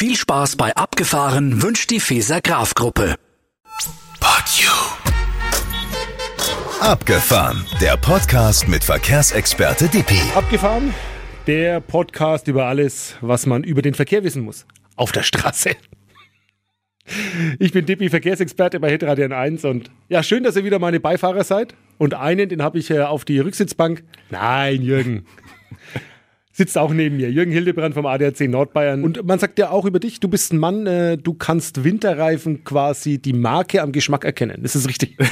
Viel 0.00 0.16
Spaß 0.16 0.56
bei 0.56 0.74
Abgefahren 0.76 1.62
wünscht 1.62 1.90
die 1.90 2.00
Feser 2.00 2.40
Graf 2.40 2.74
Gruppe. 2.74 3.16
But 4.18 4.46
you. 4.56 4.70
Abgefahren, 6.80 7.66
der 7.82 7.98
Podcast 7.98 8.66
mit 8.66 8.82
Verkehrsexperte 8.82 9.88
Dippi. 9.88 10.18
Abgefahren, 10.34 10.94
der 11.46 11.80
Podcast 11.80 12.48
über 12.48 12.64
alles, 12.64 13.16
was 13.20 13.44
man 13.44 13.62
über 13.62 13.82
den 13.82 13.92
Verkehr 13.92 14.24
wissen 14.24 14.42
muss. 14.42 14.64
Auf 14.96 15.12
der 15.12 15.22
Straße. 15.22 15.72
Ich 17.58 17.72
bin 17.72 17.84
Dippi, 17.84 18.08
Verkehrsexperte 18.08 18.80
bei 18.80 18.90
Hitradio 18.90 19.28
1 19.30 19.66
und 19.66 19.90
ja, 20.08 20.22
schön, 20.22 20.44
dass 20.44 20.56
ihr 20.56 20.64
wieder 20.64 20.78
meine 20.78 21.00
Beifahrer 21.00 21.44
seid. 21.44 21.74
Und 21.98 22.14
einen, 22.14 22.48
den 22.48 22.62
habe 22.62 22.78
ich 22.78 22.90
äh, 22.90 23.00
auf 23.00 23.26
die 23.26 23.38
Rücksitzbank. 23.38 24.02
Nein, 24.30 24.80
Jürgen. 24.80 25.26
Sitzt 26.60 26.76
auch 26.76 26.92
neben 26.92 27.16
mir. 27.16 27.30
Jürgen 27.30 27.52
Hildebrand 27.52 27.94
vom 27.94 28.04
ADAC 28.04 28.40
Nordbayern. 28.40 29.02
Und 29.02 29.26
man 29.26 29.38
sagt 29.38 29.58
ja 29.58 29.70
auch 29.70 29.86
über 29.86 29.98
dich, 29.98 30.20
du 30.20 30.28
bist 30.28 30.52
ein 30.52 30.58
Mann, 30.58 30.86
äh, 30.86 31.16
du 31.16 31.32
kannst 31.32 31.84
Winterreifen 31.84 32.64
quasi 32.64 33.16
die 33.16 33.32
Marke 33.32 33.80
am 33.80 33.92
Geschmack 33.92 34.26
erkennen. 34.26 34.58
Das 34.62 34.76
ist 34.76 34.86
richtig. 34.86 35.16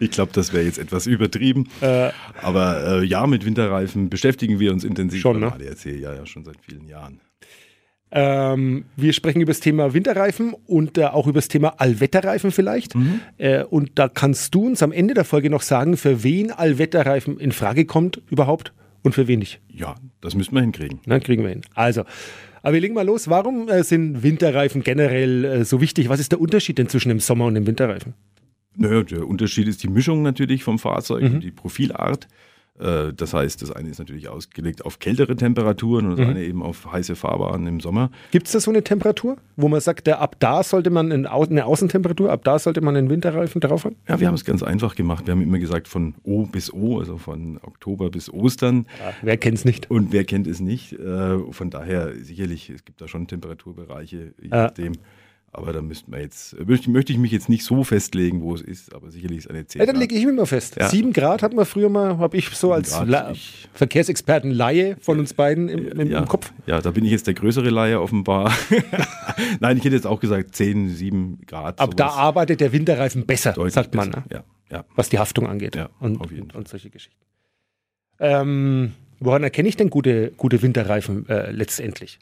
Ich 0.00 0.10
glaube, 0.10 0.32
das 0.34 0.52
wäre 0.52 0.64
jetzt 0.64 0.78
etwas 0.78 1.06
übertrieben. 1.06 1.66
Äh, 1.80 2.10
Aber 2.42 3.00
äh, 3.00 3.04
ja, 3.06 3.26
mit 3.26 3.46
Winterreifen 3.46 4.10
beschäftigen 4.10 4.60
wir 4.60 4.70
uns 4.70 4.84
intensiv 4.84 5.22
schon, 5.22 5.40
beim 5.40 5.48
ne? 5.48 5.52
ADAC, 5.54 5.86
ja, 5.86 6.14
ja, 6.14 6.26
schon 6.26 6.44
seit 6.44 6.58
vielen 6.60 6.86
Jahren. 6.86 7.20
Ähm, 8.10 8.84
wir 8.96 9.14
sprechen 9.14 9.40
über 9.40 9.50
das 9.50 9.60
Thema 9.60 9.94
Winterreifen 9.94 10.54
und 10.66 10.98
äh, 10.98 11.04
auch 11.04 11.26
über 11.26 11.38
das 11.38 11.48
Thema 11.48 11.80
Allwetterreifen 11.80 12.50
vielleicht. 12.50 12.94
Äh, 13.38 13.64
und 13.64 13.92
da 13.94 14.08
kannst 14.08 14.54
du 14.54 14.66
uns 14.66 14.82
am 14.82 14.92
Ende 14.92 15.14
der 15.14 15.24
Folge 15.24 15.48
noch 15.48 15.62
sagen, 15.62 15.96
für 15.96 16.22
wen 16.22 16.50
Allwetterreifen 16.52 17.40
in 17.40 17.52
Frage 17.52 17.86
kommt 17.86 18.20
überhaupt 18.30 18.74
und 19.02 19.14
für 19.14 19.26
wen 19.28 19.38
nicht. 19.40 19.60
Ja, 19.68 19.94
das 20.20 20.34
müssten 20.34 20.54
wir 20.54 20.62
hinkriegen. 20.62 21.00
Na, 21.06 21.18
kriegen 21.20 21.42
wir 21.42 21.50
hin. 21.50 21.62
Also, 21.74 22.02
aber 22.62 22.74
wir 22.74 22.80
legen 22.80 22.94
mal 22.94 23.04
los. 23.06 23.28
Warum 23.28 23.68
äh, 23.68 23.82
sind 23.82 24.22
Winterreifen 24.22 24.82
generell 24.82 25.44
äh, 25.44 25.64
so 25.64 25.80
wichtig? 25.80 26.08
Was 26.08 26.20
ist 26.20 26.32
der 26.32 26.40
Unterschied 26.40 26.78
denn 26.78 26.88
zwischen 26.88 27.08
dem 27.08 27.18
Sommer 27.20 27.46
und 27.46 27.54
dem 27.54 27.66
Winterreifen? 27.66 28.14
Naja, 28.76 29.02
der 29.02 29.26
Unterschied 29.26 29.68
ist 29.68 29.82
die 29.82 29.88
Mischung 29.88 30.22
natürlich 30.22 30.62
vom 30.64 30.78
Fahrzeug 30.78 31.22
Mhm. 31.24 31.34
und 31.34 31.40
die 31.44 31.50
Profilart. 31.50 32.28
Äh, 32.78 33.12
Das 33.12 33.34
heißt, 33.34 33.60
das 33.62 33.70
eine 33.70 33.90
ist 33.90 33.98
natürlich 33.98 34.28
ausgelegt 34.28 34.84
auf 34.84 34.98
kältere 34.98 35.36
Temperaturen 35.36 36.06
und 36.06 36.12
das 36.18 36.20
Mhm. 36.26 36.30
eine 36.30 36.42
eben 36.44 36.62
auf 36.62 36.90
heiße 36.90 37.14
Fahrbahnen 37.16 37.66
im 37.66 37.80
Sommer. 37.80 38.10
Gibt 38.30 38.46
es 38.46 38.52
da 38.52 38.60
so 38.60 38.70
eine 38.70 38.82
Temperatur, 38.82 39.36
wo 39.56 39.68
man 39.68 39.80
sagt, 39.80 40.08
äh, 40.08 40.12
ab 40.12 40.36
da 40.40 40.62
sollte 40.62 40.88
man 40.90 41.12
eine 41.12 41.30
Außentemperatur, 41.66 42.30
ab 42.32 42.44
da 42.44 42.58
sollte 42.58 42.80
man 42.80 42.96
einen 42.96 43.10
Winterreifen 43.10 43.60
drauf 43.60 43.84
haben? 43.84 43.96
Ja, 44.08 44.18
wir 44.20 44.26
haben 44.26 44.34
es 44.34 44.44
ganz 44.44 44.62
einfach 44.62 44.94
gemacht. 44.94 45.26
Wir 45.26 45.32
haben 45.32 45.42
immer 45.42 45.58
gesagt 45.58 45.86
von 45.86 46.14
O 46.24 46.46
bis 46.46 46.72
O, 46.72 46.98
also 46.98 47.18
von 47.18 47.58
Oktober 47.62 48.10
bis 48.10 48.30
Ostern. 48.32 48.86
wer 49.20 49.36
kennt 49.36 49.58
es 49.58 49.64
nicht? 49.66 49.90
Und 49.90 50.12
wer 50.12 50.24
kennt 50.24 50.46
es 50.46 50.60
nicht? 50.60 50.94
Äh, 50.94 51.38
Von 51.52 51.70
daher 51.70 52.14
sicherlich, 52.22 52.70
es 52.70 52.84
gibt 52.84 53.00
da 53.00 53.06
schon 53.08 53.26
Temperaturbereiche, 53.26 54.34
je 54.40 54.48
Ja. 54.48 54.72
Aber 55.54 55.74
da 55.74 55.82
müssten 55.82 56.10
wir 56.10 56.20
jetzt, 56.20 56.56
möchte, 56.66 57.12
ich 57.12 57.18
mich 57.18 57.30
jetzt 57.30 57.50
nicht 57.50 57.62
so 57.64 57.84
festlegen, 57.84 58.40
wo 58.40 58.54
es 58.54 58.62
ist, 58.62 58.94
aber 58.94 59.10
sicherlich 59.10 59.36
ist 59.38 59.50
eine 59.50 59.66
10 59.66 59.80
Ja, 59.80 59.86
dann 59.86 59.96
lege 59.96 60.14
ich 60.14 60.24
mich 60.24 60.34
mal 60.34 60.46
fest. 60.46 60.76
Ja. 60.80 60.88
Sieben 60.88 61.12
Grad 61.12 61.42
hatten 61.42 61.56
wir 61.58 61.66
früher 61.66 61.90
mal, 61.90 62.16
habe 62.16 62.38
ich 62.38 62.48
so 62.48 62.72
als 62.72 62.98
ich- 63.32 63.68
Verkehrsexperten 63.74 64.50
Laie 64.50 64.96
von 65.00 65.18
uns 65.18 65.34
beiden 65.34 65.68
im, 65.68 65.88
im, 66.00 66.10
ja, 66.10 66.20
im 66.20 66.26
Kopf. 66.26 66.50
Ja, 66.66 66.80
da 66.80 66.90
bin 66.90 67.04
ich 67.04 67.10
jetzt 67.10 67.26
der 67.26 67.34
größere 67.34 67.68
Laie 67.68 68.00
offenbar. 68.00 68.50
Nein, 69.60 69.76
ich 69.76 69.84
hätte 69.84 69.94
jetzt 69.94 70.06
auch 70.06 70.20
gesagt 70.20 70.54
10, 70.56 70.88
7 70.88 71.40
Grad. 71.46 71.80
Ab 71.80 71.96
da 71.98 72.08
arbeitet 72.08 72.62
der 72.62 72.72
Winterreifen 72.72 73.26
besser, 73.26 73.52
Deutlich 73.52 73.74
sagt 73.74 73.94
man, 73.94 74.08
besser. 74.10 74.24
ne? 74.30 74.44
Ja, 74.70 74.76
ja. 74.78 74.84
was 74.96 75.10
die 75.10 75.18
Haftung 75.18 75.46
angeht 75.46 75.76
Ja, 75.76 75.90
und, 76.00 76.16
und, 76.16 76.54
und 76.54 76.66
solche 76.66 76.88
Geschichten. 76.88 77.20
Ähm, 78.20 78.92
woran 79.20 79.42
erkenne 79.42 79.68
ich 79.68 79.76
denn 79.76 79.90
gute, 79.90 80.32
gute 80.36 80.62
Winterreifen 80.62 81.28
äh, 81.28 81.50
letztendlich? 81.50 82.18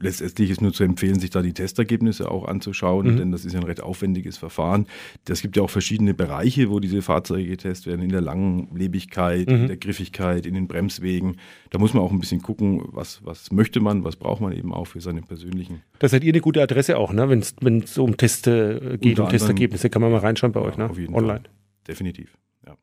Letztendlich 0.00 0.50
ist 0.50 0.60
nur 0.62 0.72
zu 0.72 0.82
empfehlen, 0.84 1.20
sich 1.20 1.30
da 1.30 1.42
die 1.42 1.52
Testergebnisse 1.52 2.30
auch 2.30 2.46
anzuschauen, 2.48 3.06
Mhm. 3.12 3.16
denn 3.18 3.30
das 3.30 3.44
ist 3.44 3.52
ja 3.52 3.60
ein 3.60 3.66
recht 3.66 3.82
aufwendiges 3.82 4.36
Verfahren. 4.38 4.86
Es 5.28 5.42
gibt 5.42 5.56
ja 5.56 5.62
auch 5.62 5.70
verschiedene 5.70 6.14
Bereiche, 6.14 6.70
wo 6.70 6.80
diese 6.80 7.02
Fahrzeuge 7.02 7.46
getestet 7.46 7.86
werden, 7.88 8.02
in 8.02 8.08
der 8.08 8.22
Langlebigkeit, 8.22 9.48
Mhm. 9.48 9.54
in 9.54 9.66
der 9.68 9.76
Griffigkeit, 9.76 10.46
in 10.46 10.54
den 10.54 10.66
Bremswegen. 10.66 11.36
Da 11.70 11.78
muss 11.78 11.94
man 11.94 12.02
auch 12.02 12.10
ein 12.10 12.18
bisschen 12.18 12.42
gucken, 12.42 12.82
was, 12.86 13.20
was 13.24 13.52
möchte 13.52 13.80
man, 13.80 14.02
was 14.02 14.16
braucht 14.16 14.40
man 14.40 14.52
eben 14.52 14.72
auch 14.72 14.86
für 14.86 15.00
seine 15.00 15.22
persönlichen. 15.22 15.82
Da 15.98 16.08
seid 16.08 16.24
ihr 16.24 16.32
eine 16.32 16.40
gute 16.40 16.62
Adresse 16.62 16.96
auch, 16.98 17.12
ne? 17.12 17.28
wenn 17.28 17.78
es 17.80 17.98
um 17.98 18.16
Teste 18.16 18.94
äh, 18.94 18.98
geht, 18.98 19.20
um 19.20 19.28
Testergebnisse, 19.28 19.90
kann 19.90 20.02
man 20.02 20.10
mal 20.10 20.18
reinschauen 20.18 20.52
bei 20.52 20.60
euch, 20.60 20.76
ne? 20.78 20.88
auf 20.90 20.98
jeden 20.98 21.14
online. 21.14 21.40
Fall. 21.40 21.50
Definitiv. 21.86 22.36
Ja. 22.66 22.76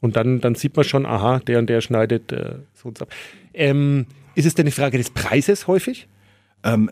Und 0.00 0.16
dann, 0.16 0.40
dann 0.40 0.54
sieht 0.54 0.76
man 0.76 0.84
schon, 0.84 1.06
aha, 1.06 1.38
der 1.40 1.58
und 1.58 1.68
der 1.70 1.80
schneidet 1.80 2.30
äh, 2.30 2.56
so 2.74 2.88
und 2.88 2.98
so 2.98 3.04
ab. 3.04 3.12
Ähm, 3.54 4.06
ist 4.34 4.44
es 4.46 4.54
denn 4.54 4.64
eine 4.64 4.70
Frage 4.72 4.98
des 4.98 5.10
Preises 5.10 5.66
häufig? 5.66 6.06
Ähm, 6.66 6.90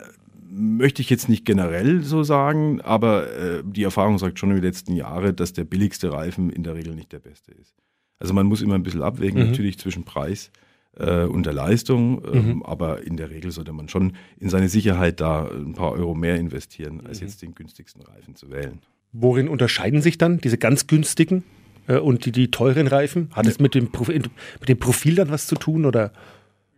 möchte 0.49 1.01
ich 1.01 1.09
jetzt 1.09 1.27
nicht 1.27 1.43
generell 1.45 2.01
so 2.03 2.23
sagen, 2.23 2.79
aber 2.81 3.29
äh, 3.35 3.63
die 3.65 3.83
Erfahrung 3.83 4.17
sagt 4.17 4.39
schon 4.39 4.51
in 4.51 4.55
den 4.57 4.63
letzten 4.63 4.93
Jahren, 4.95 5.35
dass 5.35 5.51
der 5.53 5.65
billigste 5.65 6.13
Reifen 6.13 6.49
in 6.49 6.63
der 6.63 6.75
Regel 6.75 6.95
nicht 6.95 7.11
der 7.11 7.19
beste 7.19 7.51
ist. 7.51 7.75
Also 8.19 8.33
man 8.33 8.45
muss 8.45 8.61
immer 8.61 8.75
ein 8.75 8.83
bisschen 8.83 9.01
abwägen, 9.03 9.41
Mhm. 9.41 9.49
natürlich 9.49 9.77
zwischen 9.77 10.03
Preis 10.05 10.51
äh, 10.97 11.23
und 11.25 11.45
der 11.45 11.51
Leistung, 11.51 12.23
ähm, 12.31 12.47
Mhm. 12.55 12.63
aber 12.63 13.03
in 13.05 13.17
der 13.17 13.29
Regel 13.31 13.51
sollte 13.51 13.73
man 13.73 13.89
schon 13.89 14.13
in 14.39 14.47
seine 14.49 14.69
Sicherheit 14.69 15.19
da 15.19 15.45
ein 15.49 15.73
paar 15.73 15.91
Euro 15.91 16.15
mehr 16.15 16.37
investieren, 16.37 17.01
als 17.05 17.19
Mhm. 17.19 17.27
jetzt 17.27 17.41
den 17.41 17.53
günstigsten 17.53 18.01
Reifen 18.01 18.35
zu 18.35 18.49
wählen. 18.49 18.79
Worin 19.11 19.49
unterscheiden 19.49 20.01
sich 20.01 20.17
dann 20.17 20.39
diese 20.39 20.57
ganz 20.57 20.87
günstigen 20.87 21.43
äh, 21.87 21.97
und 21.97 22.23
die, 22.25 22.31
die 22.31 22.49
teuren 22.49 22.87
Reifen? 22.87 23.27
Hat 23.33 23.45
es 23.45 23.59
mit 23.59 23.75
dem, 23.75 23.89
mit 24.07 24.69
dem 24.69 24.79
Profil 24.79 25.15
dann 25.15 25.29
was 25.29 25.47
zu 25.47 25.55
tun 25.55 25.83
oder? 25.85 26.13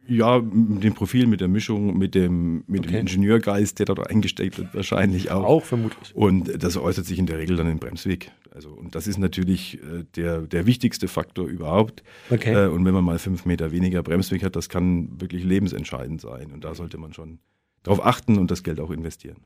Ja, 0.08 0.40
mit 0.40 0.84
dem 0.84 0.94
Profil, 0.94 1.28
mit 1.28 1.42
der 1.42 1.48
Mischung, 1.48 1.98
mit 1.98 2.16
dem, 2.16 2.64
mit 2.68 2.82
Okay. 2.82 2.92
dem 2.92 3.00
Ingenieurgeist, 3.02 3.80
der 3.80 3.86
dort 3.88 4.10
eingesteckt 4.10 4.58
wird, 4.58 4.74
wahrscheinlich 4.74 5.32
auch. 5.32 5.44
Auch 5.44 5.66
vermutlich. 5.66 6.16
Und 6.16 6.64
das 6.64 6.78
äußert 6.78 7.06
sich 7.06 7.20
in 7.20 7.26
der 7.26 7.38
Regel 7.40 7.58
dann 7.58 7.70
im 7.70 7.80
Bremsweg. 7.80 8.32
Also, 8.54 8.70
und 8.70 8.96
das 8.96 9.06
ist 9.08 9.18
natürlich 9.18 9.76
äh, 9.84 10.04
der, 10.16 10.42
der 10.42 10.66
wichtigste 10.66 11.08
Faktor 11.08 11.48
überhaupt. 11.48 12.04
Okay. 12.30 12.54
Äh, 12.54 12.68
und 12.70 12.86
wenn 12.86 12.94
man 12.94 13.04
mal 13.04 13.20
fünf 13.20 13.46
Meter 13.46 13.72
weniger 13.72 14.02
Bremsweg 14.02 14.44
hat, 14.44 14.56
das 14.56 14.70
kann 14.70 15.20
wirklich 15.22 15.44
lebensentscheidend 15.44 16.22
sein. 16.22 16.52
Und 16.52 16.64
da 16.64 16.74
sollte 16.74 16.98
man 16.98 17.14
schon 17.14 17.40
darauf 17.84 18.04
achten 18.06 18.38
und 18.38 18.50
das 18.50 18.64
Geld 18.64 18.80
auch 18.80 18.90
investieren. 18.92 19.38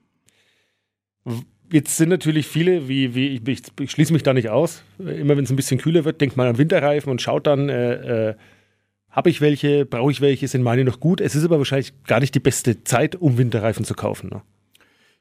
Jetzt 1.71 1.97
sind 1.97 2.09
natürlich 2.09 2.47
viele, 2.47 2.87
wie, 2.87 3.13
wie 3.15 3.27
ich, 3.27 3.47
ich, 3.47 3.61
ich 3.79 3.91
schließe 3.91 4.11
mich 4.11 4.23
da 4.23 4.33
nicht 4.33 4.49
aus. 4.49 4.83
Immer 4.99 5.37
wenn 5.37 5.43
es 5.43 5.49
ein 5.51 5.55
bisschen 5.55 5.79
kühler 5.79 6.03
wird, 6.03 6.19
denkt 6.19 6.35
man 6.37 6.47
an 6.47 6.57
Winterreifen 6.57 7.09
und 7.11 7.21
schaut 7.21 7.47
dann, 7.47 7.69
äh, 7.69 8.29
äh, 8.29 8.35
habe 9.11 9.29
ich 9.29 9.41
welche, 9.41 9.85
brauche 9.85 10.11
ich 10.11 10.21
welche, 10.21 10.47
sind 10.47 10.63
meine 10.63 10.83
noch 10.85 10.99
gut. 10.99 11.21
Es 11.21 11.35
ist 11.35 11.43
aber 11.43 11.57
wahrscheinlich 11.57 11.93
gar 12.05 12.19
nicht 12.19 12.33
die 12.33 12.39
beste 12.39 12.83
Zeit, 12.83 13.15
um 13.15 13.37
Winterreifen 13.37 13.85
zu 13.85 13.93
kaufen. 13.93 14.29
Ne? 14.29 14.41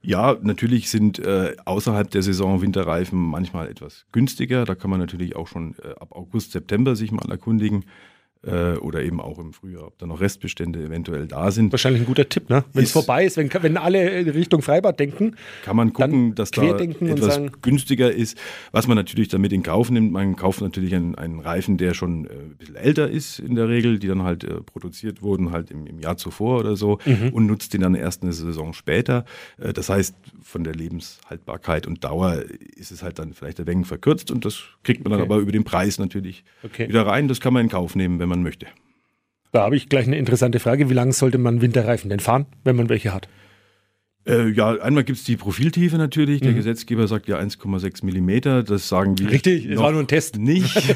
Ja, 0.02 0.38
natürlich 0.40 0.88
sind 0.88 1.18
äh, 1.18 1.56
außerhalb 1.64 2.10
der 2.10 2.22
Saison 2.22 2.62
Winterreifen 2.62 3.18
manchmal 3.18 3.68
etwas 3.68 4.06
günstiger. 4.12 4.64
Da 4.64 4.74
kann 4.74 4.90
man 4.90 5.00
natürlich 5.00 5.36
auch 5.36 5.46
schon 5.46 5.74
äh, 5.82 5.90
ab 6.00 6.12
August, 6.12 6.52
September 6.52 6.96
sich 6.96 7.12
mal 7.12 7.30
erkundigen. 7.30 7.84
Äh, 8.42 8.76
oder 8.78 9.02
eben 9.02 9.20
auch 9.20 9.38
im 9.38 9.52
Frühjahr, 9.52 9.88
ob 9.88 9.98
da 9.98 10.06
noch 10.06 10.22
Restbestände 10.22 10.82
eventuell 10.82 11.26
da 11.26 11.50
sind. 11.50 11.72
Wahrscheinlich 11.72 12.00
ein 12.02 12.06
guter 12.06 12.26
Tipp, 12.26 12.48
ne? 12.48 12.64
Wenn 12.72 12.84
es 12.84 12.90
vorbei 12.92 13.26
ist, 13.26 13.36
wenn, 13.36 13.50
wenn 13.52 13.76
alle 13.76 14.18
in 14.18 14.30
Richtung 14.30 14.62
Freibad 14.62 14.98
denken. 14.98 15.36
kann 15.62 15.76
man 15.76 15.92
gucken, 15.92 16.28
Dann 16.30 16.34
dass 16.36 16.50
da 16.50 16.62
etwas 16.78 17.34
sagen- 17.34 17.50
günstiger 17.60 18.10
ist. 18.10 18.38
Was 18.72 18.86
man 18.86 18.96
natürlich 18.96 19.28
damit 19.28 19.52
in 19.52 19.62
Kauf 19.62 19.90
nimmt, 19.90 20.10
man 20.12 20.36
kauft 20.36 20.62
natürlich 20.62 20.94
einen, 20.94 21.16
einen 21.16 21.38
Reifen, 21.40 21.76
der 21.76 21.92
schon 21.92 22.24
äh, 22.24 22.30
ein 22.30 22.56
bisschen 22.56 22.76
älter 22.76 23.10
ist 23.10 23.40
in 23.40 23.56
der 23.56 23.68
Regel, 23.68 23.98
die 23.98 24.06
dann 24.08 24.22
halt 24.22 24.42
äh, 24.44 24.62
produziert 24.62 25.20
wurden, 25.20 25.52
halt 25.52 25.70
im, 25.70 25.86
im 25.86 26.00
Jahr 26.00 26.16
zuvor 26.16 26.60
oder 26.60 26.76
so 26.76 26.98
Mhm. 27.04 27.28
und 27.34 27.44
nutzt 27.46 27.74
den 27.74 27.82
dann 27.82 27.94
erst 27.94 28.22
eine 28.22 28.32
Saison 28.32 28.72
später. 28.72 29.26
Äh, 29.58 29.74
das 29.74 29.90
heißt, 29.90 30.14
von 30.42 30.64
der 30.64 30.74
Lebenshaltbarkeit 30.74 31.86
und 31.86 32.04
Dauer 32.04 32.42
ist 32.76 32.90
es 32.90 33.02
halt 33.02 33.18
dann 33.18 33.34
vielleicht 33.34 33.60
ein 33.60 33.66
wenig 33.66 33.86
verkürzt 33.86 34.30
und 34.30 34.44
das 34.46 34.60
kriegt 34.82 35.04
man 35.04 35.10
dann 35.10 35.20
Okay. 35.20 35.30
aber 35.30 35.42
über 35.42 35.52
den 35.52 35.64
Preis 35.64 35.98
natürlich 35.98 36.42
Okay. 36.62 36.88
wieder 36.88 37.06
rein. 37.06 37.28
Das 37.28 37.40
kann 37.40 37.52
man 37.52 37.64
in 37.64 37.68
Kauf 37.68 37.94
nehmen, 37.94 38.18
wenn 38.18 38.29
man 38.30 38.42
möchte. 38.42 38.66
Da 39.52 39.62
habe 39.62 39.76
ich 39.76 39.88
gleich 39.88 40.06
eine 40.06 40.16
interessante 40.16 40.60
Frage. 40.60 40.88
Wie 40.88 40.94
lange 40.94 41.12
sollte 41.12 41.36
man 41.38 41.60
Winterreifen 41.60 42.08
denn 42.08 42.20
fahren, 42.20 42.46
wenn 42.64 42.76
man 42.76 42.88
welche 42.88 43.12
hat? 43.12 43.28
Äh, 44.26 44.50
ja, 44.50 44.72
einmal 44.72 45.02
gibt 45.02 45.18
es 45.18 45.24
die 45.24 45.36
Profiltiefe 45.36 45.96
natürlich. 45.96 46.40
Mhm. 46.40 46.44
Der 46.44 46.54
Gesetzgeber 46.54 47.08
sagt 47.08 47.26
ja 47.26 47.38
1,6 47.38 48.04
Millimeter. 48.04 48.62
Das 48.62 48.88
sagen 48.88 49.18
wir. 49.18 49.30
Richtig, 49.30 49.64
es 49.64 49.78
war 49.78 49.92
nur 49.92 50.00
ein 50.00 50.06
Test. 50.06 50.36
Nicht. 50.36 50.76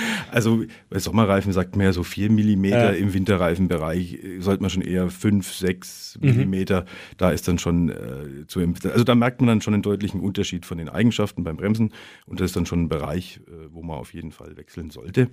also 0.32 0.64
bei 0.88 0.98
Sommerreifen 0.98 1.52
sagt 1.52 1.76
man 1.76 1.86
ja 1.86 1.92
so 1.92 2.02
4 2.02 2.30
Millimeter. 2.30 2.92
Ja. 2.92 2.98
Im 2.98 3.12
Winterreifenbereich 3.12 4.14
äh, 4.14 4.40
sollte 4.40 4.62
man 4.62 4.70
schon 4.70 4.82
eher 4.82 5.10
5, 5.10 5.52
6 5.52 6.18
Mhm. 6.20 6.28
Millimeter. 6.30 6.84
Da 7.16 7.30
ist 7.30 7.48
dann 7.48 7.58
schon 7.58 7.90
äh, 7.90 8.46
zu 8.46 8.60
empfehlen. 8.60 8.92
Also 8.92 9.04
da 9.04 9.14
merkt 9.14 9.40
man 9.40 9.48
dann 9.48 9.60
schon 9.60 9.74
einen 9.74 9.82
deutlichen 9.82 10.20
Unterschied 10.20 10.64
von 10.64 10.78
den 10.78 10.88
Eigenschaften 10.88 11.44
beim 11.44 11.56
Bremsen. 11.56 11.92
Und 12.26 12.40
das 12.40 12.46
ist 12.46 12.56
dann 12.56 12.66
schon 12.66 12.84
ein 12.84 12.88
Bereich, 12.88 13.40
äh, 13.46 13.50
wo 13.70 13.82
man 13.82 13.98
auf 13.98 14.14
jeden 14.14 14.32
Fall 14.32 14.56
wechseln 14.56 14.90
sollte. 14.90 15.28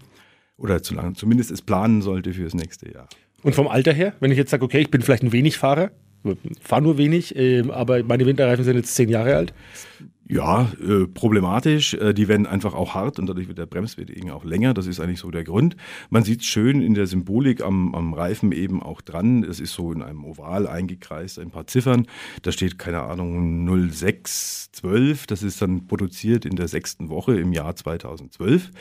Oder 0.62 0.84
zu 0.84 0.94
lang, 0.94 1.16
zumindest 1.16 1.50
es 1.50 1.64
planen 1.64 2.04
sollte 2.04 2.34
fürs 2.34 2.54
nächste 2.54 2.92
Jahr. 2.92 3.08
Und 3.42 3.56
vom 3.56 3.68
Alter 3.68 3.94
her, 3.94 4.14
wenn 4.20 4.32
ich 4.32 4.38
jetzt 4.38 4.52
sage, 4.52 4.64
okay, 4.64 4.80
ich 4.80 4.92
bin 4.92 5.02
vielleicht 5.02 5.24
ein 5.24 5.32
wenig 5.32 5.58
Fahrer, 5.58 5.90
fahre 6.62 6.84
nur 6.84 7.00
wenig, 7.00 7.36
ähm, 7.36 7.72
aber 7.72 8.04
meine 8.04 8.28
Winterreifen 8.28 8.64
sind 8.64 8.76
jetzt 8.76 8.94
zehn 8.94 9.10
Jahre 9.10 9.36
alt. 9.36 9.54
Ja, 10.28 10.72
äh, 10.80 11.08
problematisch. 11.08 11.96
Äh, 11.96 12.14
die 12.14 12.28
werden 12.28 12.46
einfach 12.46 12.76
auch 12.76 12.94
hart 12.94 13.18
und 13.18 13.26
dadurch 13.26 13.48
wird 13.48 13.58
der 13.58 13.66
Bremsweg 13.66 14.12
eben 14.12 14.30
auch 14.30 14.46
länger. 14.46 14.76
Das 14.76 14.86
ist 14.86 15.00
eigentlich 15.00 15.20
so 15.20 15.32
der 15.32 15.44
Grund. 15.44 15.76
Man 16.12 16.24
sieht 16.24 16.46
schön 16.46 16.82
in 16.82 16.94
der 16.94 17.08
Symbolik 17.08 17.62
am, 17.62 17.96
am 17.96 18.14
Reifen 18.14 18.52
eben 18.52 18.84
auch 18.84 19.02
dran. 19.02 19.44
Es 19.44 19.60
ist 19.60 19.74
so 19.74 19.92
in 19.92 20.04
einem 20.04 20.24
Oval 20.24 20.68
eingekreist, 20.68 21.40
ein 21.40 21.50
paar 21.50 21.66
Ziffern. 21.66 22.06
Da 22.44 22.52
steht, 22.52 22.78
keine 22.78 23.02
Ahnung, 23.02 23.66
0612. 23.66 25.26
Das 25.26 25.42
ist 25.42 25.60
dann 25.62 25.88
produziert 25.88 26.46
in 26.46 26.56
der 26.56 26.68
sechsten 26.68 27.10
Woche 27.10 27.38
im 27.38 27.52
Jahr 27.52 27.76
2012. 27.76 28.72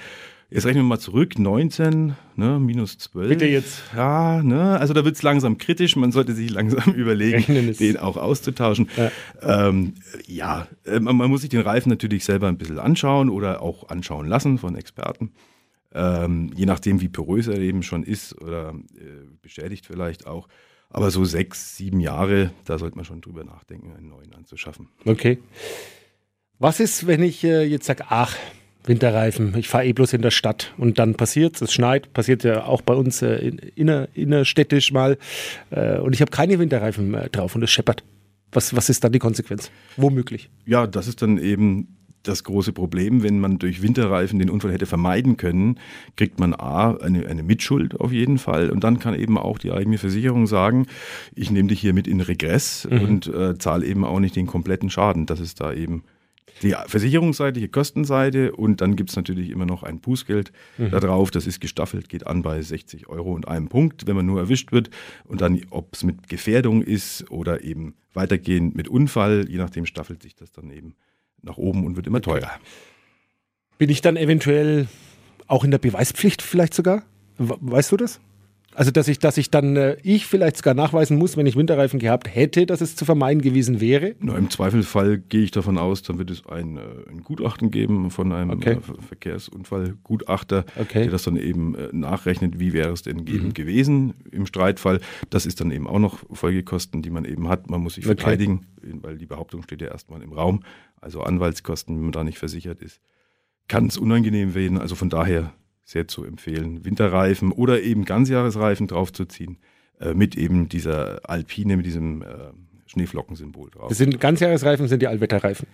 Jetzt 0.52 0.66
rechnen 0.66 0.82
wir 0.82 0.88
mal 0.88 0.98
zurück, 0.98 1.38
19, 1.38 2.16
ne, 2.34 2.58
minus 2.58 2.98
12. 2.98 3.28
Bitte 3.28 3.46
jetzt. 3.46 3.84
Ja, 3.94 4.42
ne, 4.42 4.80
also 4.80 4.92
da 4.92 5.04
wird 5.04 5.14
es 5.14 5.22
langsam 5.22 5.58
kritisch. 5.58 5.94
Man 5.94 6.10
sollte 6.10 6.34
sich 6.34 6.50
langsam 6.50 6.92
überlegen, 6.94 7.76
den 7.76 7.96
auch 7.96 8.16
auszutauschen. 8.16 8.88
Ja, 8.96 9.68
ähm, 9.68 9.94
ja 10.26 10.66
äh, 10.84 10.98
man, 10.98 11.14
man, 11.14 11.30
muss 11.30 11.42
sich 11.42 11.50
den 11.50 11.60
Reifen 11.60 11.88
natürlich 11.88 12.24
selber 12.24 12.48
ein 12.48 12.58
bisschen 12.58 12.80
anschauen 12.80 13.30
oder 13.30 13.62
auch 13.62 13.90
anschauen 13.90 14.26
lassen 14.26 14.58
von 14.58 14.74
Experten. 14.74 15.30
Ähm, 15.92 16.50
je 16.56 16.66
nachdem, 16.66 17.00
wie 17.00 17.08
porös 17.08 17.46
er 17.46 17.58
eben 17.58 17.84
schon 17.84 18.02
ist 18.02 18.36
oder 18.40 18.74
äh, 18.96 19.26
beschädigt 19.42 19.86
vielleicht 19.86 20.26
auch. 20.26 20.48
Aber 20.88 21.12
so 21.12 21.24
sechs, 21.24 21.76
sieben 21.76 22.00
Jahre, 22.00 22.50
da 22.64 22.76
sollte 22.76 22.96
man 22.96 23.04
schon 23.04 23.20
drüber 23.20 23.44
nachdenken, 23.44 23.94
einen 23.96 24.08
neuen 24.08 24.34
anzuschaffen. 24.34 24.88
Okay. 25.04 25.38
Was 26.58 26.80
ist, 26.80 27.06
wenn 27.06 27.22
ich 27.22 27.44
äh, 27.44 27.62
jetzt 27.62 27.86
sage, 27.86 28.04
ach, 28.08 28.36
Winterreifen. 28.84 29.54
Ich 29.56 29.68
fahre 29.68 29.86
eh 29.86 29.92
bloß 29.92 30.12
in 30.14 30.22
der 30.22 30.30
Stadt 30.30 30.72
und 30.78 30.98
dann 30.98 31.14
passiert 31.14 31.60
es, 31.60 31.72
schneit, 31.72 32.12
passiert 32.12 32.44
ja 32.44 32.64
auch 32.64 32.82
bei 32.82 32.94
uns 32.94 33.22
äh, 33.22 33.52
inner, 33.74 34.08
innerstädtisch 34.14 34.92
mal 34.92 35.18
äh, 35.70 35.98
und 35.98 36.14
ich 36.14 36.20
habe 36.20 36.30
keine 36.30 36.58
Winterreifen 36.58 37.16
drauf 37.32 37.54
und 37.54 37.62
es 37.62 37.70
scheppert. 37.70 38.02
Was, 38.52 38.74
was 38.74 38.88
ist 38.88 39.04
dann 39.04 39.12
die 39.12 39.18
Konsequenz? 39.18 39.70
Womöglich? 39.96 40.50
Ja, 40.66 40.86
das 40.86 41.06
ist 41.06 41.22
dann 41.22 41.38
eben 41.38 41.96
das 42.22 42.44
große 42.44 42.72
Problem, 42.72 43.22
wenn 43.22 43.40
man 43.40 43.58
durch 43.58 43.82
Winterreifen 43.82 44.38
den 44.38 44.50
Unfall 44.50 44.72
hätte 44.72 44.86
vermeiden 44.86 45.36
können, 45.36 45.78
kriegt 46.16 46.38
man 46.38 46.54
A, 46.54 46.96
eine, 46.96 47.26
eine 47.26 47.42
Mitschuld 47.42 47.98
auf 47.98 48.12
jeden 48.12 48.38
Fall 48.38 48.70
und 48.70 48.84
dann 48.84 48.98
kann 48.98 49.14
eben 49.14 49.38
auch 49.38 49.58
die 49.58 49.72
eigene 49.72 49.98
Versicherung 49.98 50.46
sagen, 50.46 50.86
ich 51.34 51.50
nehme 51.50 51.68
dich 51.68 51.80
hier 51.80 51.94
mit 51.94 52.06
in 52.06 52.20
Regress 52.20 52.86
mhm. 52.90 53.00
und 53.00 53.26
äh, 53.28 53.56
zahle 53.58 53.86
eben 53.86 54.04
auch 54.04 54.20
nicht 54.20 54.36
den 54.36 54.46
kompletten 54.46 54.90
Schaden. 54.90 55.26
Das 55.26 55.40
ist 55.40 55.60
da 55.60 55.72
eben 55.72 56.02
die 56.62 56.74
versicherungsseitige 56.86 57.68
Kostenseite 57.68 58.52
und 58.52 58.80
dann 58.80 58.96
gibt 58.96 59.10
es 59.10 59.16
natürlich 59.16 59.50
immer 59.50 59.66
noch 59.66 59.82
ein 59.82 60.00
Bußgeld 60.00 60.52
mhm. 60.78 60.90
darauf. 60.90 61.30
Das 61.30 61.46
ist 61.46 61.60
gestaffelt, 61.60 62.08
geht 62.08 62.26
an 62.26 62.42
bei 62.42 62.60
60 62.60 63.08
Euro 63.08 63.32
und 63.32 63.48
einem 63.48 63.68
Punkt, 63.68 64.06
wenn 64.06 64.16
man 64.16 64.26
nur 64.26 64.40
erwischt 64.40 64.72
wird. 64.72 64.90
Und 65.24 65.40
dann, 65.40 65.60
ob 65.70 65.94
es 65.94 66.04
mit 66.04 66.28
Gefährdung 66.28 66.82
ist 66.82 67.30
oder 67.30 67.64
eben 67.64 67.94
weitergehend 68.12 68.76
mit 68.76 68.88
Unfall, 68.88 69.46
je 69.48 69.58
nachdem 69.58 69.86
staffelt 69.86 70.22
sich 70.22 70.34
das 70.34 70.52
dann 70.52 70.70
eben 70.70 70.94
nach 71.42 71.56
oben 71.56 71.86
und 71.86 71.96
wird 71.96 72.06
immer 72.06 72.20
teurer. 72.20 72.50
Bin 73.78 73.88
ich 73.88 74.02
dann 74.02 74.16
eventuell 74.16 74.88
auch 75.46 75.64
in 75.64 75.70
der 75.70 75.78
Beweispflicht 75.78 76.42
vielleicht 76.42 76.74
sogar? 76.74 77.02
Weißt 77.38 77.90
du 77.92 77.96
das? 77.96 78.20
Also, 78.74 78.90
dass 78.90 79.08
ich, 79.08 79.18
dass 79.18 79.36
ich 79.36 79.50
dann, 79.50 79.76
äh, 79.76 79.96
ich 80.02 80.26
vielleicht 80.26 80.58
sogar 80.58 80.74
nachweisen 80.74 81.18
muss, 81.18 81.36
wenn 81.36 81.46
ich 81.46 81.56
Winterreifen 81.56 81.98
gehabt 81.98 82.32
hätte, 82.32 82.66
dass 82.66 82.80
es 82.80 82.94
zu 82.94 83.04
vermeiden 83.04 83.42
gewesen 83.42 83.80
wäre? 83.80 84.14
Na, 84.20 84.36
Im 84.36 84.48
Zweifelsfall 84.48 85.18
gehe 85.18 85.42
ich 85.42 85.50
davon 85.50 85.76
aus, 85.76 86.02
dann 86.02 86.18
wird 86.18 86.30
es 86.30 86.46
ein, 86.46 86.76
äh, 86.76 86.82
ein 87.10 87.22
Gutachten 87.22 87.70
geben 87.70 88.10
von 88.10 88.32
einem 88.32 88.50
okay. 88.50 88.74
äh, 88.74 89.02
Verkehrsunfallgutachter, 89.08 90.64
okay. 90.76 91.02
der 91.02 91.10
das 91.10 91.24
dann 91.24 91.36
eben 91.36 91.74
äh, 91.74 91.88
nachrechnet, 91.92 92.60
wie 92.60 92.72
wäre 92.72 92.92
es 92.92 93.02
denn 93.02 93.18
mhm. 93.18 93.54
gewesen 93.54 94.14
im 94.30 94.46
Streitfall. 94.46 95.00
Das 95.30 95.46
ist 95.46 95.60
dann 95.60 95.72
eben 95.72 95.88
auch 95.88 95.98
noch 95.98 96.18
Folgekosten, 96.32 97.02
die 97.02 97.10
man 97.10 97.24
eben 97.24 97.48
hat. 97.48 97.68
Man 97.68 97.80
muss 97.80 97.94
sich 97.94 98.06
okay. 98.06 98.16
verteidigen, 98.16 98.66
weil 99.02 99.18
die 99.18 99.26
Behauptung 99.26 99.62
steht 99.62 99.82
ja 99.82 99.88
erstmal 99.88 100.22
im 100.22 100.32
Raum. 100.32 100.62
Also 101.00 101.22
Anwaltskosten, 101.22 101.96
wenn 101.96 102.04
man 102.04 102.12
da 102.12 102.24
nicht 102.24 102.38
versichert 102.38 102.82
ist, 102.82 103.00
kann 103.66 103.86
es 103.86 103.96
unangenehm 103.96 104.54
werden. 104.54 104.78
Also 104.78 104.94
von 104.94 105.10
daher 105.10 105.52
sehr 105.90 106.06
zu 106.06 106.24
empfehlen. 106.24 106.84
Winterreifen 106.84 107.50
oder 107.50 107.82
eben 107.82 108.04
Ganzjahresreifen 108.04 108.86
draufzuziehen, 108.86 109.58
äh, 109.98 110.14
mit 110.14 110.36
eben 110.36 110.68
dieser 110.68 111.28
Alpine, 111.28 111.76
mit 111.76 111.84
diesem 111.84 112.22
äh, 112.22 112.26
Schneeflockensymbol 112.86 113.70
drauf. 113.70 113.88
Das 113.88 113.98
sind 113.98 114.20
Ganzjahresreifen, 114.20 114.86
sind 114.86 115.02
die 115.02 115.08
Allwetterreifen. 115.08 115.66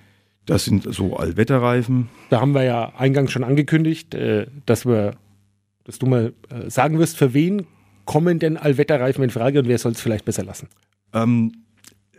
Das 0.47 0.65
sind 0.65 0.83
so 0.95 1.17
Allwetterreifen. 1.17 2.09
Da 2.31 2.41
haben 2.41 2.55
wir 2.55 2.63
ja 2.63 2.95
eingangs 2.97 3.33
schon 3.33 3.45
angekündigt, 3.45 4.15
äh, 4.15 4.47
dass 4.65 4.87
wir, 4.87 5.17
dass 5.85 5.99
du 5.99 6.07
mal 6.07 6.33
äh, 6.49 6.71
sagen 6.71 6.99
wirst, 6.99 7.19
für 7.19 7.35
wen 7.35 7.67
kommen 8.07 8.39
denn 8.39 8.57
Allwetterreifen 8.57 9.23
in 9.23 9.31
Frage 9.31 9.59
und 9.59 9.69
wer 9.69 9.79
soll 9.79 9.93
es 9.93 10.01
vielleicht 10.01 10.25
besser 10.25 10.45
lassen? 10.45 10.69
Ähm, 11.13 11.53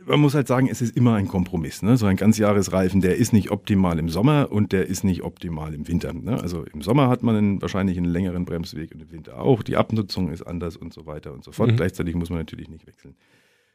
man 0.07 0.19
muss 0.19 0.33
halt 0.33 0.48
sagen, 0.48 0.68
es 0.69 0.81
ist 0.81 0.95
immer 0.95 1.15
ein 1.15 1.27
Kompromiss. 1.27 1.81
Ne? 1.81 1.98
So 1.98 2.06
ein 2.06 2.15
Ganzjahresreifen, 2.15 3.01
der 3.01 3.18
ist 3.18 3.33
nicht 3.33 3.51
optimal 3.51 4.00
im 4.00 4.09
Sommer 4.09 4.51
und 4.51 4.71
der 4.71 4.88
ist 4.88 5.04
nicht 5.04 5.24
optimal 5.24 5.74
im 5.74 5.88
Winter. 5.88 6.13
Ne? 6.13 6.39
Also 6.42 6.63
im 6.63 6.81
Sommer 6.81 7.09
hat 7.09 7.24
man 7.24 7.36
einen, 7.36 7.62
wahrscheinlich 7.62 7.98
einen 7.98 8.12
längeren 8.12 8.45
Bremsweg 8.45 8.94
und 8.94 9.01
im 9.01 9.12
Winter 9.12 9.39
auch. 9.39 9.63
Die 9.63 9.75
Abnutzung 9.75 10.31
ist 10.31 10.44
anders 10.44 10.77
und 10.77 10.94
so 10.94 11.06
weiter 11.06 11.33
und 11.33 11.44
so 11.44 11.51
fort. 11.51 11.71
Mhm. 11.71 11.75
Gleichzeitig 11.75 12.15
muss 12.15 12.30
man 12.30 12.39
natürlich 12.39 12.69
nicht 12.69 12.88
wechseln. 12.88 13.15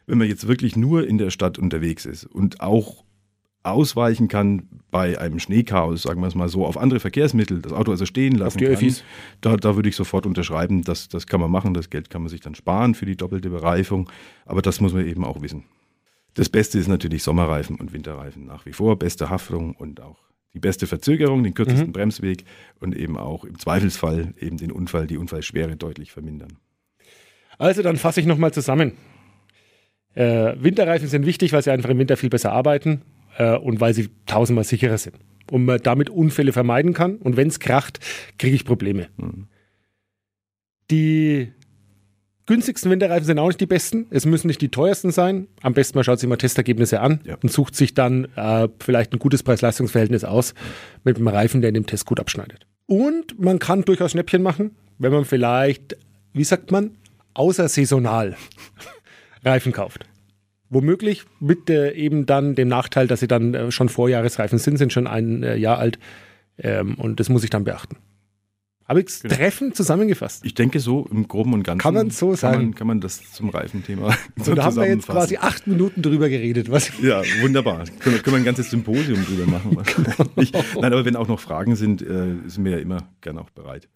Wenn 0.06 0.18
man 0.18 0.26
jetzt 0.26 0.48
wirklich 0.48 0.74
nur 0.74 1.06
in 1.06 1.18
der 1.18 1.30
Stadt 1.30 1.58
unterwegs 1.58 2.06
ist 2.06 2.24
und 2.24 2.60
auch 2.60 3.04
ausweichen 3.62 4.26
kann 4.26 4.68
bei 4.90 5.20
einem 5.20 5.38
Schneechaos, 5.38 6.02
sagen 6.02 6.20
wir 6.20 6.26
es 6.26 6.34
mal 6.34 6.48
so, 6.48 6.66
auf 6.66 6.76
andere 6.76 6.98
Verkehrsmittel, 6.98 7.60
das 7.60 7.72
Auto 7.72 7.92
also 7.92 8.06
stehen 8.06 8.34
lassen 8.34 8.58
auf 8.58 8.78
die 8.78 8.88
kann, 8.88 8.96
da, 9.40 9.56
da 9.56 9.76
würde 9.76 9.88
ich 9.88 9.94
sofort 9.94 10.26
unterschreiben, 10.26 10.82
dass 10.82 11.08
das 11.08 11.28
kann 11.28 11.40
man 11.40 11.50
machen, 11.50 11.72
das 11.72 11.88
Geld 11.88 12.10
kann 12.10 12.22
man 12.22 12.28
sich 12.28 12.40
dann 12.40 12.56
sparen 12.56 12.96
für 12.96 13.06
die 13.06 13.16
doppelte 13.16 13.50
Bereifung, 13.50 14.10
aber 14.46 14.62
das 14.62 14.80
muss 14.80 14.92
man 14.92 15.06
eben 15.06 15.24
auch 15.24 15.42
wissen. 15.42 15.62
Das 16.34 16.48
Beste 16.48 16.78
ist 16.78 16.88
natürlich 16.88 17.22
Sommerreifen 17.22 17.76
und 17.76 17.92
Winterreifen 17.92 18.46
nach 18.46 18.64
wie 18.66 18.72
vor. 18.72 18.98
Beste 18.98 19.28
Haftung 19.28 19.74
und 19.74 20.00
auch 20.00 20.18
die 20.54 20.60
beste 20.60 20.86
Verzögerung, 20.86 21.42
den 21.42 21.54
kürzesten 21.54 21.88
mhm. 21.88 21.92
Bremsweg 21.92 22.44
und 22.80 22.94
eben 22.94 23.16
auch 23.16 23.44
im 23.44 23.58
Zweifelsfall 23.58 24.34
eben 24.38 24.56
den 24.56 24.72
Unfall, 24.72 25.06
die 25.06 25.16
Unfallschwere 25.16 25.76
deutlich 25.76 26.12
vermindern. 26.12 26.58
Also 27.58 27.82
dann 27.82 27.96
fasse 27.96 28.20
ich 28.20 28.26
nochmal 28.26 28.52
zusammen. 28.52 28.92
Äh, 30.14 30.54
Winterreifen 30.58 31.08
sind 31.08 31.26
wichtig, 31.26 31.52
weil 31.52 31.62
sie 31.62 31.70
einfach 31.70 31.90
im 31.90 31.98
Winter 31.98 32.16
viel 32.16 32.28
besser 32.28 32.52
arbeiten 32.52 33.02
äh, 33.38 33.56
und 33.56 33.80
weil 33.80 33.94
sie 33.94 34.10
tausendmal 34.26 34.64
sicherer 34.64 34.98
sind. 34.98 35.16
Und 35.50 35.64
man 35.64 35.80
damit 35.82 36.10
Unfälle 36.10 36.52
vermeiden 36.52 36.92
kann. 36.92 37.16
Und 37.16 37.36
wenn 37.36 37.48
es 37.48 37.60
kracht, 37.60 38.00
kriege 38.38 38.54
ich 38.54 38.64
Probleme. 38.64 39.08
Mhm. 39.16 39.48
Die 40.90 41.52
günstigsten 42.46 42.90
Winterreifen 42.90 43.24
sind 43.24 43.38
auch 43.38 43.48
nicht 43.48 43.60
die 43.60 43.66
besten. 43.66 44.06
Es 44.10 44.26
müssen 44.26 44.46
nicht 44.48 44.60
die 44.60 44.70
teuersten 44.70 45.10
sein. 45.10 45.48
Am 45.62 45.74
besten 45.74 45.98
man 45.98 46.04
schaut 46.04 46.18
sich 46.20 46.28
mal 46.28 46.36
Testergebnisse 46.36 47.00
an 47.00 47.20
ja. 47.24 47.36
und 47.42 47.50
sucht 47.50 47.76
sich 47.76 47.94
dann 47.94 48.26
äh, 48.36 48.68
vielleicht 48.80 49.12
ein 49.12 49.18
gutes 49.18 49.42
Preis-Leistungs-Verhältnis 49.42 50.24
aus 50.24 50.54
mit 51.04 51.16
einem 51.16 51.28
Reifen, 51.28 51.60
der 51.60 51.68
in 51.68 51.74
dem 51.74 51.86
Test 51.86 52.06
gut 52.06 52.20
abschneidet. 52.20 52.66
Und 52.86 53.40
man 53.40 53.58
kann 53.58 53.82
durchaus 53.82 54.10
Schnäppchen 54.10 54.42
machen, 54.42 54.76
wenn 54.98 55.12
man 55.12 55.24
vielleicht, 55.24 55.96
wie 56.32 56.44
sagt 56.44 56.70
man, 56.70 56.96
außersaisonal 57.34 58.36
Reifen 59.44 59.72
kauft. 59.72 60.06
Womöglich 60.68 61.24
mit 61.38 61.68
äh, 61.70 61.92
eben 61.92 62.26
dann 62.26 62.54
dem 62.54 62.68
Nachteil, 62.68 63.06
dass 63.06 63.20
sie 63.20 63.28
dann 63.28 63.54
äh, 63.54 63.70
schon 63.70 63.88
Vorjahresreifen 63.88 64.58
sind, 64.58 64.78
sind 64.78 64.92
schon 64.92 65.06
ein 65.06 65.42
äh, 65.42 65.56
Jahr 65.56 65.78
alt. 65.78 65.98
Ähm, 66.58 66.94
und 66.94 67.20
das 67.20 67.28
muss 67.28 67.44
ich 67.44 67.50
dann 67.50 67.64
beachten. 67.64 67.96
Habe 68.88 69.00
ich 69.00 69.06
es 69.06 69.22
genau. 69.22 69.34
treffend 69.34 69.76
zusammengefasst? 69.76 70.44
Ich 70.44 70.54
denke 70.54 70.80
so 70.80 71.06
im 71.10 71.28
Groben 71.28 71.54
und 71.54 71.62
Ganzen. 71.62 71.80
Kann 71.80 71.94
man 71.94 72.10
so 72.10 72.34
sagen? 72.34 72.52
Kann 72.52 72.62
man, 72.64 72.74
kann 72.74 72.86
man 72.88 73.00
das 73.00 73.32
zum 73.32 73.48
Reifenthema 73.48 74.16
so 74.42 74.54
Da 74.54 74.64
haben 74.64 74.76
wir 74.76 74.88
jetzt 74.88 75.06
quasi 75.06 75.36
acht 75.36 75.66
Minuten 75.66 76.02
drüber 76.02 76.28
geredet. 76.28 76.70
Was? 76.70 76.92
Ja, 77.02 77.22
wunderbar. 77.40 77.84
Können, 77.98 78.22
können 78.22 78.36
wir 78.36 78.40
ein 78.40 78.44
ganzes 78.44 78.70
Symposium 78.70 79.24
drüber 79.24 79.46
machen. 79.46 79.76
Genau. 79.92 80.64
nein, 80.80 80.92
aber 80.92 81.04
wenn 81.04 81.16
auch 81.16 81.28
noch 81.28 81.40
Fragen 81.40 81.76
sind, 81.76 82.02
äh, 82.02 82.36
sind 82.46 82.64
wir 82.64 82.72
ja 82.72 82.78
immer 82.78 83.08
gerne 83.20 83.40
auch 83.40 83.50
bereit. 83.50 83.88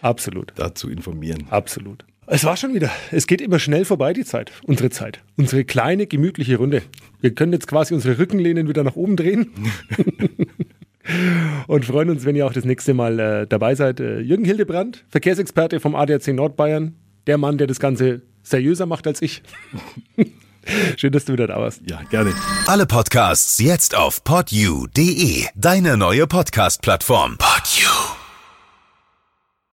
Absolut. 0.00 0.52
Dazu 0.56 0.88
informieren. 0.90 1.46
Absolut. 1.50 2.04
Es 2.26 2.44
war 2.44 2.56
schon 2.56 2.74
wieder. 2.74 2.90
Es 3.10 3.26
geht 3.26 3.40
immer 3.40 3.58
schnell 3.58 3.84
vorbei, 3.84 4.12
die 4.12 4.24
Zeit. 4.24 4.52
Unsere 4.64 4.90
Zeit. 4.90 5.20
Unsere 5.36 5.64
kleine, 5.64 6.06
gemütliche 6.06 6.56
Runde. 6.58 6.82
Wir 7.20 7.34
können 7.34 7.52
jetzt 7.52 7.66
quasi 7.66 7.92
unsere 7.92 8.18
Rückenlehnen 8.18 8.68
wieder 8.68 8.84
nach 8.84 8.94
oben 8.94 9.16
drehen. 9.16 9.50
Und 11.66 11.84
freuen 11.84 12.10
uns, 12.10 12.24
wenn 12.24 12.36
ihr 12.36 12.46
auch 12.46 12.52
das 12.52 12.64
nächste 12.64 12.94
Mal 12.94 13.18
äh, 13.18 13.46
dabei 13.46 13.74
seid. 13.74 14.00
Äh, 14.00 14.20
Jürgen 14.20 14.44
Hildebrand, 14.44 15.04
Verkehrsexperte 15.08 15.80
vom 15.80 15.94
ADAC 15.94 16.28
Nordbayern, 16.28 16.94
der 17.26 17.38
Mann, 17.38 17.58
der 17.58 17.66
das 17.66 17.80
Ganze 17.80 18.22
seriöser 18.42 18.86
macht 18.86 19.06
als 19.06 19.22
ich. 19.22 19.42
Schön, 20.96 21.12
dass 21.12 21.24
du 21.24 21.32
wieder 21.32 21.46
da 21.46 21.56
warst. 21.56 21.80
Ja, 21.88 22.02
gerne. 22.10 22.34
Alle 22.66 22.86
Podcasts 22.86 23.58
jetzt 23.58 23.96
auf 23.96 24.22
podyou.de, 24.24 25.46
deine 25.54 25.96
neue 25.96 26.26
Podcast-Plattform. 26.26 27.38
Podyou. 27.38 28.19